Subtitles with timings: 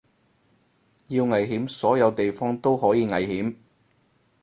[1.09, 3.55] 要危險所有地方都可以危險